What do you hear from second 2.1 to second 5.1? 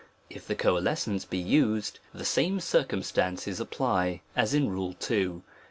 the same circumstances apply, as in Rule